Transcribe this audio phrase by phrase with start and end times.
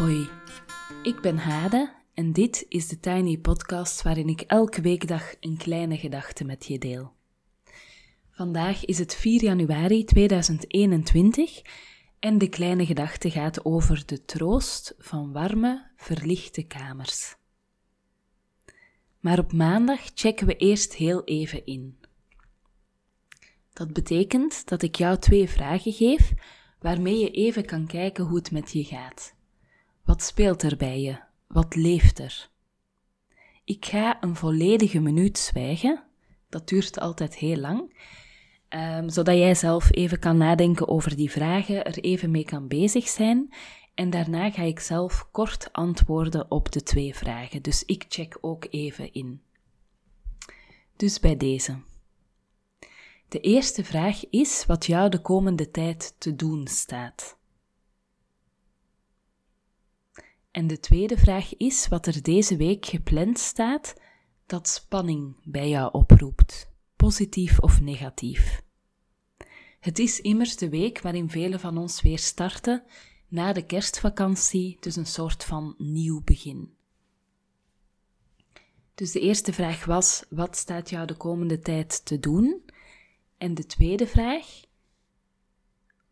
[0.00, 0.28] Hoi,
[1.02, 5.96] ik ben Hade en dit is de Tiny Podcast waarin ik elke weekdag een kleine
[5.96, 7.12] gedachte met je deel.
[8.30, 11.62] Vandaag is het 4 januari 2021
[12.18, 17.36] en de kleine gedachte gaat over de troost van warme, verlichte kamers.
[19.18, 21.98] Maar op maandag checken we eerst heel even in.
[23.72, 26.32] Dat betekent dat ik jou twee vragen geef
[26.78, 29.38] waarmee je even kan kijken hoe het met je gaat.
[30.10, 31.18] Wat speelt er bij je?
[31.46, 32.48] Wat leeft er?
[33.64, 36.02] Ik ga een volledige minuut zwijgen.
[36.48, 37.96] Dat duurt altijd heel lang.
[38.68, 43.08] Um, zodat jij zelf even kan nadenken over die vragen, er even mee kan bezig
[43.08, 43.54] zijn.
[43.94, 47.62] En daarna ga ik zelf kort antwoorden op de twee vragen.
[47.62, 49.42] Dus ik check ook even in.
[50.96, 51.78] Dus bij deze.
[53.28, 57.38] De eerste vraag is wat jou de komende tijd te doen staat.
[60.50, 63.94] En de tweede vraag is wat er deze week gepland staat
[64.46, 68.62] dat spanning bij jou oproept, positief of negatief.
[69.80, 72.82] Het is immers de week waarin velen van ons weer starten
[73.28, 76.74] na de kerstvakantie, dus een soort van nieuw begin.
[78.94, 82.62] Dus de eerste vraag was: wat staat jou de komende tijd te doen?
[83.38, 84.46] En de tweede vraag: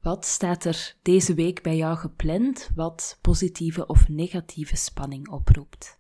[0.09, 5.98] wat staat er deze week bij jou gepland wat positieve of negatieve spanning oproept?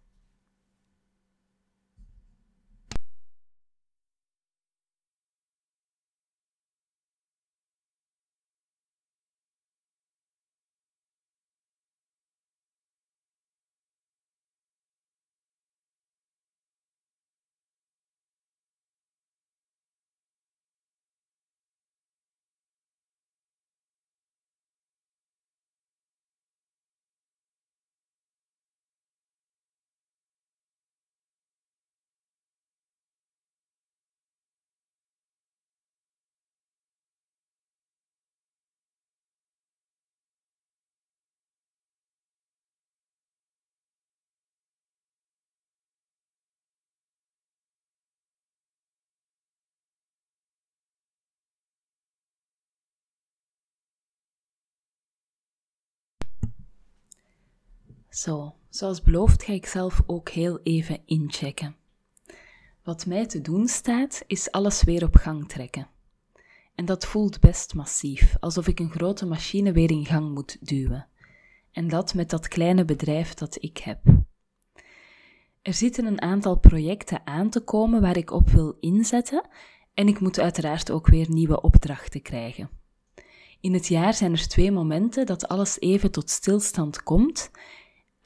[58.10, 61.76] Zo, zoals beloofd ga ik zelf ook heel even inchecken.
[62.82, 65.88] Wat mij te doen staat, is alles weer op gang trekken.
[66.74, 71.06] En dat voelt best massief, alsof ik een grote machine weer in gang moet duwen.
[71.72, 74.00] En dat met dat kleine bedrijf dat ik heb.
[75.62, 79.48] Er zitten een aantal projecten aan te komen waar ik op wil inzetten
[79.94, 82.70] en ik moet uiteraard ook weer nieuwe opdrachten krijgen.
[83.60, 87.50] In het jaar zijn er twee momenten dat alles even tot stilstand komt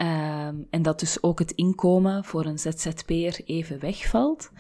[0.03, 4.51] Um, en dat dus ook het inkomen voor een ZZP'er even wegvalt.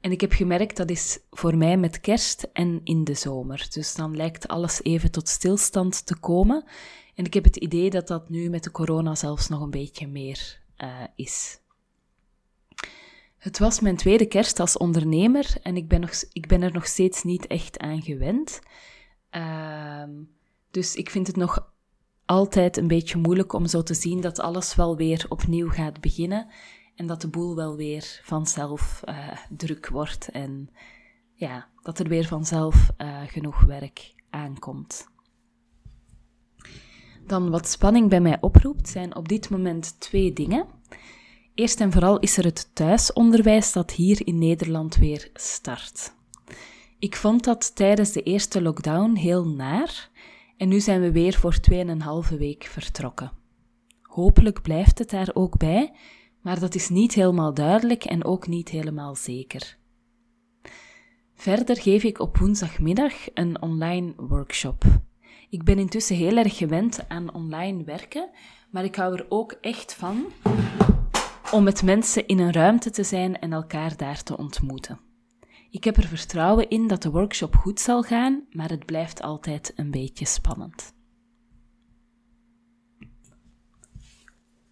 [0.00, 3.66] En ik heb gemerkt dat is voor mij met kerst en in de zomer.
[3.70, 6.64] Dus dan lijkt alles even tot stilstand te komen.
[7.14, 10.06] En ik heb het idee dat dat nu met de corona zelfs nog een beetje
[10.06, 11.60] meer uh, is.
[13.36, 16.86] Het was mijn tweede kerst als ondernemer en ik ben, nog, ik ben er nog
[16.86, 18.60] steeds niet echt aan gewend.
[19.30, 20.02] Uh,
[20.70, 21.72] dus ik vind het nog
[22.28, 26.46] altijd een beetje moeilijk om zo te zien dat alles wel weer opnieuw gaat beginnen
[26.94, 30.70] en dat de boel wel weer vanzelf uh, druk wordt en
[31.34, 35.08] ja, dat er weer vanzelf uh, genoeg werk aankomt.
[37.26, 40.66] Dan wat spanning bij mij oproept zijn op dit moment twee dingen.
[41.54, 46.12] Eerst en vooral is er het thuisonderwijs dat hier in Nederland weer start.
[46.98, 50.10] Ik vond dat tijdens de eerste lockdown heel naar
[50.58, 51.56] en nu zijn we weer voor
[52.30, 53.32] 2,5 week vertrokken.
[54.02, 55.92] Hopelijk blijft het daar ook bij,
[56.42, 59.76] maar dat is niet helemaal duidelijk en ook niet helemaal zeker.
[61.34, 64.84] Verder geef ik op woensdagmiddag een online workshop.
[65.50, 68.30] Ik ben intussen heel erg gewend aan online werken,
[68.70, 70.26] maar ik hou er ook echt van
[71.50, 75.07] om met mensen in een ruimte te zijn en elkaar daar te ontmoeten.
[75.70, 79.72] Ik heb er vertrouwen in dat de workshop goed zal gaan, maar het blijft altijd
[79.76, 80.94] een beetje spannend.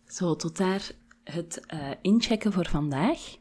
[0.06, 0.90] Zo, tot daar
[1.24, 3.36] het uh, inchecken voor vandaag.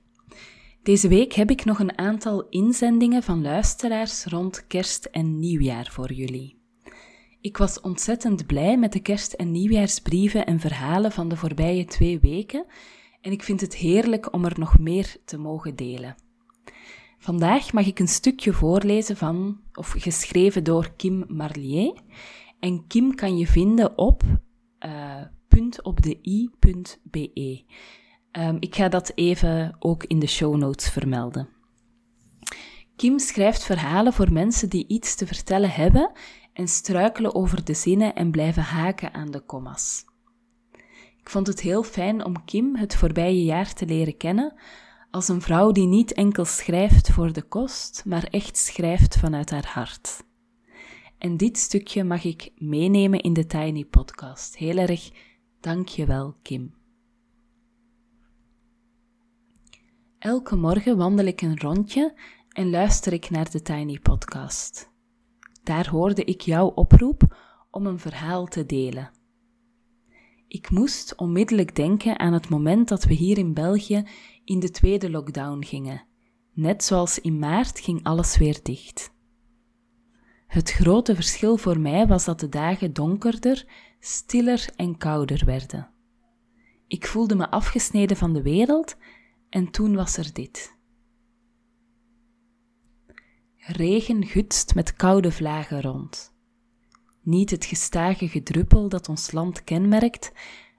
[0.84, 6.13] Deze week heb ik nog een aantal inzendingen van luisteraars rond kerst en nieuwjaar voor
[6.13, 6.63] jullie.
[7.42, 12.19] Ik was ontzettend blij met de kerst- en nieuwjaarsbrieven en verhalen van de voorbije twee
[12.19, 12.66] weken
[13.22, 16.16] en ik vind het heerlijk om er nog meer te mogen delen.
[17.25, 21.94] Vandaag mag ik een stukje voorlezen van, of geschreven door Kim Marlier.
[22.60, 24.24] En Kim kan je vinden op
[24.86, 27.63] uh, kim.opdei.be.
[28.31, 31.50] Um, ik ga dat even ook in de show notes vermelden.
[32.95, 36.12] Kim schrijft verhalen voor mensen die iets te vertellen hebben
[36.54, 40.04] en struikelen over de zinnen en blijven haken aan de kommas.
[41.18, 44.54] Ik vond het heel fijn om Kim het voorbije jaar te leren kennen
[45.16, 49.68] als een vrouw die niet enkel schrijft voor de kost, maar echt schrijft vanuit haar
[49.68, 50.24] hart.
[51.18, 54.58] En dit stukje mag ik meenemen in de Tiny Podcast.
[54.58, 55.12] Heel erg
[55.60, 56.74] dankjewel, Kim.
[60.20, 62.20] Elke morgen wandel ik een rondje
[62.50, 64.92] en luister ik naar de Tiny Podcast.
[65.64, 67.38] Daar hoorde ik jouw oproep
[67.72, 69.12] om een verhaal te delen.
[70.48, 74.04] Ik moest onmiddellijk denken aan het moment dat we hier in België
[74.44, 76.04] in de tweede lockdown gingen.
[76.54, 79.14] Net zoals in maart ging alles weer dicht.
[80.48, 83.66] Het grote verschil voor mij was dat de dagen donkerder,
[84.00, 85.90] stiller en kouder werden.
[86.88, 88.98] Ik voelde me afgesneden van de wereld
[89.50, 90.78] en toen was er dit.
[93.58, 96.35] Regen gutst met koude vlagen rond.
[97.25, 100.31] Niet het gestage gedruppel dat ons land kenmerkt,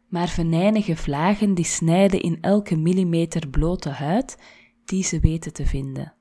[0.09, 4.39] maar venijnige vlagen die snijden in elke millimeter blote huid
[4.85, 6.15] die ze weten te vinden.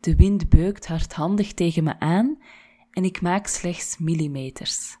[0.00, 2.38] De wind beukt hardhandig tegen me aan
[2.90, 4.96] en ik maak slechts millimeters.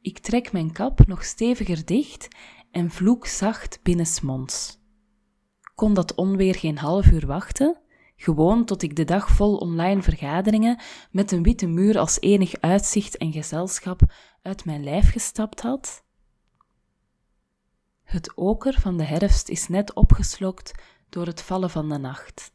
[0.00, 2.28] Ik trek mijn kap nog steviger dicht
[2.70, 4.78] en vloek zacht binnensmonds.
[5.74, 7.80] Kon dat onweer geen half uur wachten?
[8.20, 10.80] Gewoon tot ik de dag vol online vergaderingen
[11.10, 14.00] met een witte muur als enig uitzicht en gezelschap
[14.42, 16.04] uit mijn lijf gestapt had?
[18.02, 20.72] Het oker van de herfst is net opgeslokt
[21.08, 22.52] door het vallen van de nacht.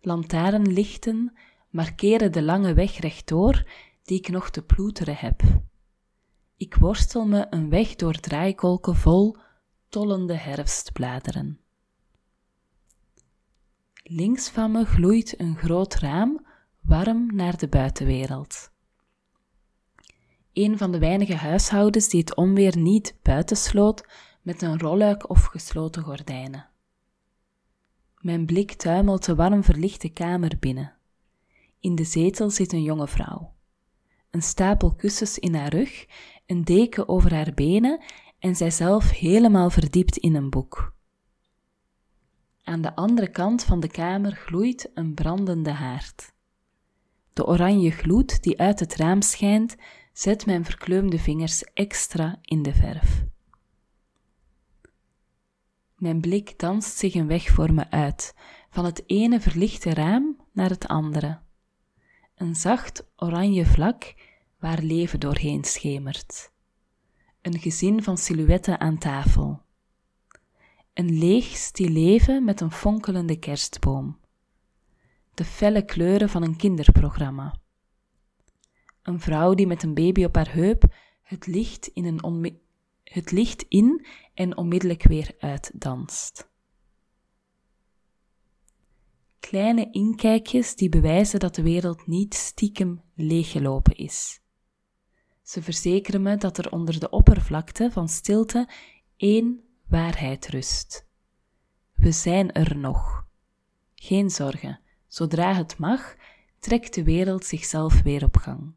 [0.00, 1.36] Lantaarnlichten
[1.68, 3.64] markeren de lange weg rechtdoor
[4.02, 5.42] die ik nog te ploeteren heb.
[6.56, 9.36] Ik worstel me een weg door draaikolken vol
[9.88, 11.60] tollende herfstbladeren.
[14.12, 16.46] Links van me gloeit een groot raam,
[16.80, 18.70] warm naar de buitenwereld.
[20.52, 24.06] Een van de weinige huishoudens die het onweer niet buitensloot
[24.42, 26.68] met een rolluik of gesloten gordijnen.
[28.20, 30.94] Mijn blik tuimelt de warm verlichte kamer binnen.
[31.80, 33.52] In de zetel zit een jonge vrouw.
[34.30, 36.06] Een stapel kussens in haar rug,
[36.46, 38.02] een deken over haar benen
[38.38, 40.98] en zijzelf helemaal verdiept in een boek.
[42.70, 46.32] Aan de andere kant van de kamer gloeit een brandende haard.
[47.32, 49.76] De oranje gloed die uit het raam schijnt,
[50.12, 53.24] zet mijn verkleumde vingers extra in de verf.
[55.96, 58.34] Mijn blik danst zich een weg voor me uit,
[58.70, 61.38] van het ene verlichte raam naar het andere.
[62.34, 64.14] Een zacht oranje vlak
[64.58, 66.52] waar leven doorheen schemert.
[67.42, 69.68] Een gezin van silhouetten aan tafel.
[71.00, 74.18] Een leeg stileven met een fonkelende kerstboom.
[75.34, 77.60] De felle kleuren van een kinderprogramma.
[79.02, 82.60] Een vrouw die met een baby op haar heup het licht in, een
[83.04, 86.48] het licht in en onmiddellijk weer uitdanst.
[89.38, 94.40] Kleine inkijkjes die bewijzen dat de wereld niet stiekem leeggelopen is.
[95.42, 98.68] Ze verzekeren me dat er onder de oppervlakte van stilte
[99.16, 101.06] één waarheid rust.
[101.94, 103.26] We zijn er nog.
[103.94, 106.16] Geen zorgen, zodra het mag,
[106.58, 108.72] trekt de wereld zichzelf weer op gang.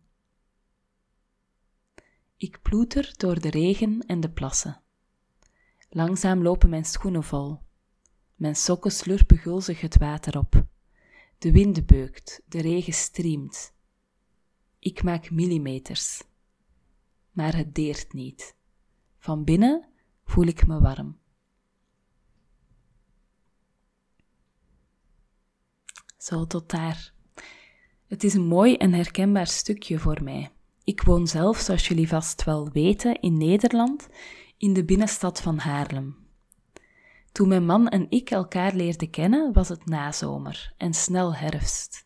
[2.37, 4.81] Ik ploeter door de regen en de plassen.
[5.89, 7.59] Langzaam lopen mijn schoenen vol.
[8.35, 10.65] Mijn sokken slurpen gulzig het water op.
[11.37, 13.73] De wind beukt, de regen striemt.
[14.79, 16.23] Ik maak millimeters.
[17.31, 18.55] Maar het deert niet.
[19.17, 19.92] Van binnen
[20.23, 21.17] voel ik me warm.
[26.17, 27.13] Zo tot daar.
[28.07, 30.51] Het is een mooi en herkenbaar stukje voor mij.
[30.83, 34.07] Ik woon zelf, zoals jullie vast wel weten, in Nederland,
[34.57, 36.15] in de binnenstad van Haarlem.
[37.31, 42.05] Toen mijn man en ik elkaar leerden kennen, was het nazomer en snel herfst.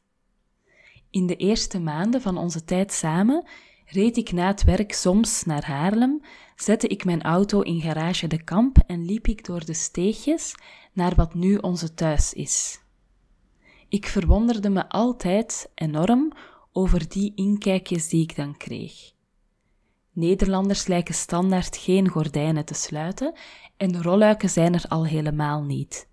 [1.09, 3.47] In de eerste maanden van onze tijd samen
[3.87, 6.21] reed ik na het werk soms naar Haarlem,
[6.55, 10.55] zette ik mijn auto in garage de Kamp en liep ik door de steegjes
[10.93, 12.81] naar wat nu onze thuis is.
[13.89, 16.31] Ik verwonderde me altijd enorm
[16.71, 19.15] over die inkijkjes die ik dan kreeg.
[20.11, 23.33] Nederlanders lijken standaard geen gordijnen te sluiten
[23.77, 26.07] en rolluiken zijn er al helemaal niet.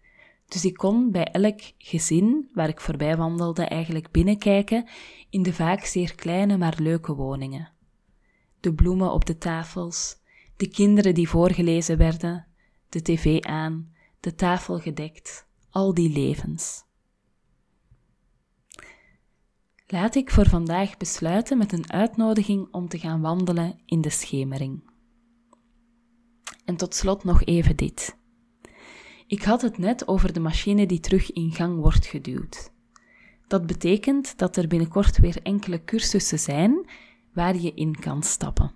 [0.49, 4.89] Dus ik kon bij elk gezin waar ik voorbij wandelde eigenlijk binnenkijken
[5.31, 7.73] in de vaak zeer kleine maar leuke woningen.
[8.61, 10.17] de bloemen op de tafels,
[10.57, 12.47] de kinderen die voorgelezen werden,
[12.89, 16.85] de tv aan, de tafel gedekt, al die levens.
[19.87, 24.91] Laat ik voor vandaag besluiten met een uitnodiging om te gaan wandelen in de schemering.
[26.65, 28.17] En tot slot nog even dit.
[29.35, 32.73] Ik had het net over de machine die terug in gang wordt geduwd.
[33.47, 36.91] Dat betekent dat er binnenkort weer enkele cursussen zijn
[37.33, 38.73] waar je in kan stappen.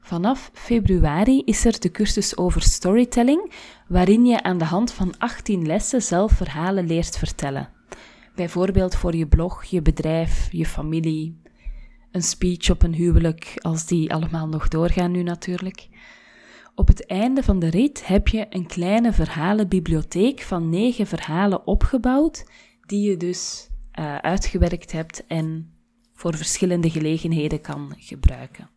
[0.00, 3.52] Vanaf februari is er de cursus over storytelling,
[3.88, 7.68] waarin je aan de hand van 18 lessen zelf verhalen leert vertellen.
[8.34, 11.40] Bijvoorbeeld voor je blog, je bedrijf, je familie,
[12.10, 15.88] een speech op een huwelijk, als die allemaal nog doorgaan nu natuurlijk.
[16.74, 22.44] Op het einde van de rit heb je een kleine verhalenbibliotheek van negen verhalen opgebouwd,
[22.86, 25.72] die je dus uh, uitgewerkt hebt en
[26.12, 28.70] voor verschillende gelegenheden kan gebruiken.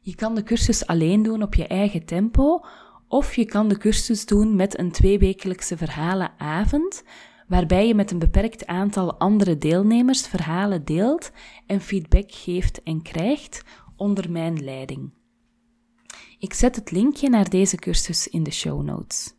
[0.00, 2.64] Je kan de cursus alleen doen op je eigen tempo,
[3.08, 7.02] of je kan de cursus doen met een tweewekelijkse verhalenavond,
[7.48, 11.30] waarbij je met een beperkt aantal andere deelnemers verhalen deelt
[11.66, 13.62] en feedback geeft en krijgt
[13.96, 15.12] onder mijn leiding.
[16.44, 19.34] Ik zet het linkje naar deze cursus in de show notes.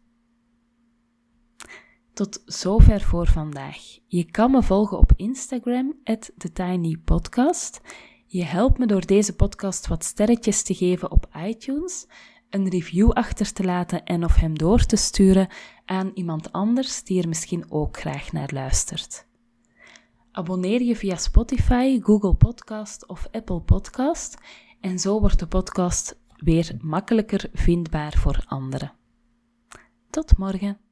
[2.14, 3.78] Tot zover voor vandaag.
[4.08, 5.96] Je kan me volgen op Instagram,
[6.38, 7.82] TheTinyPodcast.
[8.26, 12.08] Je helpt me door deze podcast wat sterretjes te geven op iTunes,
[12.50, 15.48] een review achter te laten en of hem door te sturen
[15.86, 19.28] aan iemand anders die er misschien ook graag naar luistert.
[20.32, 24.38] Abonneer je via Spotify, Google Podcast of Apple Podcast
[24.80, 28.94] en zo wordt de podcast weer makkelijker vindbaar voor anderen.
[30.10, 30.85] Tot morgen.